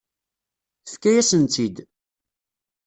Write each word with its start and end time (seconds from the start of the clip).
Tefka-yasen-tt-id. 0.85 1.77